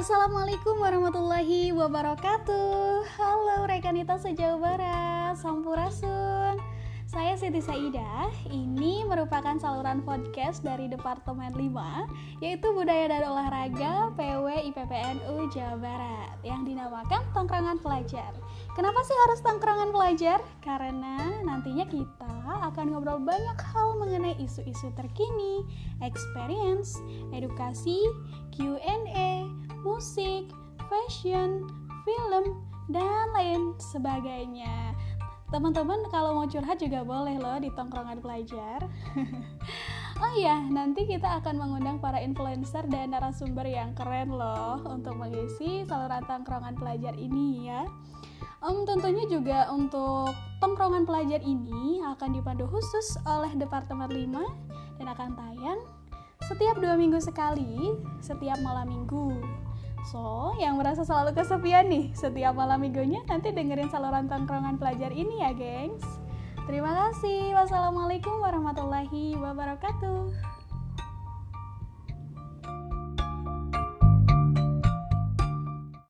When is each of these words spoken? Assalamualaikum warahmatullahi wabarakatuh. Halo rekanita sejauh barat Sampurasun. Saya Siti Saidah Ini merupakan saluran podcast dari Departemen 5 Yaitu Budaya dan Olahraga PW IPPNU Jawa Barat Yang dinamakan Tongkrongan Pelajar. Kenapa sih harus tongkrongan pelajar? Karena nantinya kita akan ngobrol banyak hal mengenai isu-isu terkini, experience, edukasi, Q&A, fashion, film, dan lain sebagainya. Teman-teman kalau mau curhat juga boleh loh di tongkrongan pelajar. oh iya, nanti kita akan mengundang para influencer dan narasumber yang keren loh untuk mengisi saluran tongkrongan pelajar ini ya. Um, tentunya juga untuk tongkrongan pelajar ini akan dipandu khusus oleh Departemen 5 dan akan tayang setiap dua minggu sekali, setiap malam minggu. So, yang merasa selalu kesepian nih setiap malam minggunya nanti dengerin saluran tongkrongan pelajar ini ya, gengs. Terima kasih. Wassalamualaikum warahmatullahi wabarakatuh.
Assalamualaikum 0.00 0.80
warahmatullahi 0.80 1.76
wabarakatuh. 1.76 3.04
Halo 3.20 3.68
rekanita 3.68 4.16
sejauh 4.16 4.56
barat 4.56 5.36
Sampurasun. 5.36 6.56
Saya 7.04 7.36
Siti 7.36 7.60
Saidah 7.60 8.32
Ini 8.48 9.04
merupakan 9.04 9.60
saluran 9.60 10.00
podcast 10.00 10.64
dari 10.64 10.88
Departemen 10.88 11.52
5 11.52 12.40
Yaitu 12.40 12.70
Budaya 12.72 13.12
dan 13.12 13.28
Olahraga 13.28 14.14
PW 14.16 14.72
IPPNU 14.72 15.50
Jawa 15.52 15.76
Barat 15.76 16.32
Yang 16.48 16.72
dinamakan 16.72 17.20
Tongkrongan 17.36 17.82
Pelajar. 17.84 18.32
Kenapa 18.72 19.04
sih 19.04 19.18
harus 19.28 19.44
tongkrongan 19.44 19.90
pelajar? 19.92 20.40
Karena 20.64 21.42
nantinya 21.44 21.84
kita 21.84 22.32
akan 22.72 22.94
ngobrol 22.94 23.20
banyak 23.20 23.58
hal 23.58 23.98
mengenai 23.98 24.38
isu-isu 24.40 24.94
terkini, 24.94 25.66
experience, 26.00 26.96
edukasi, 27.34 27.98
Q&A, 28.54 29.50
fashion, 30.90 31.70
film, 32.02 32.66
dan 32.90 33.30
lain 33.38 33.78
sebagainya. 33.78 34.98
Teman-teman 35.50 36.06
kalau 36.10 36.38
mau 36.38 36.46
curhat 36.46 36.78
juga 36.78 37.02
boleh 37.02 37.38
loh 37.38 37.58
di 37.58 37.70
tongkrongan 37.74 38.22
pelajar. 38.22 38.86
oh 40.22 40.32
iya, 40.38 40.62
nanti 40.62 41.06
kita 41.06 41.42
akan 41.42 41.58
mengundang 41.58 41.98
para 41.98 42.22
influencer 42.22 42.86
dan 42.86 43.14
narasumber 43.14 43.66
yang 43.66 43.94
keren 43.94 44.30
loh 44.30 44.78
untuk 44.86 45.18
mengisi 45.18 45.82
saluran 45.86 46.22
tongkrongan 46.26 46.78
pelajar 46.78 47.14
ini 47.18 47.66
ya. 47.66 47.82
Um, 48.60 48.84
tentunya 48.84 49.24
juga 49.26 49.72
untuk 49.72 50.30
tongkrongan 50.60 51.08
pelajar 51.08 51.40
ini 51.40 52.04
akan 52.04 52.36
dipandu 52.36 52.68
khusus 52.68 53.16
oleh 53.24 53.50
Departemen 53.56 54.12
5 54.12 55.00
dan 55.00 55.06
akan 55.08 55.30
tayang 55.32 55.80
setiap 56.44 56.76
dua 56.78 56.94
minggu 56.94 57.18
sekali, 57.22 57.94
setiap 58.20 58.60
malam 58.60 58.86
minggu. 58.90 59.32
So, 60.08 60.56
yang 60.56 60.80
merasa 60.80 61.04
selalu 61.04 61.36
kesepian 61.36 61.92
nih 61.92 62.16
setiap 62.16 62.56
malam 62.56 62.80
minggunya 62.80 63.20
nanti 63.28 63.52
dengerin 63.52 63.92
saluran 63.92 64.26
tongkrongan 64.30 64.80
pelajar 64.80 65.12
ini 65.12 65.44
ya, 65.44 65.52
gengs. 65.52 66.04
Terima 66.64 66.92
kasih. 66.94 67.52
Wassalamualaikum 67.58 68.40
warahmatullahi 68.40 69.36
wabarakatuh. 69.36 70.59